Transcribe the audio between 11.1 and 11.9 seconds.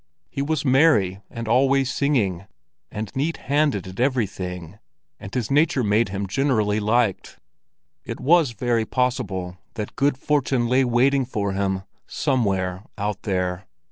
for him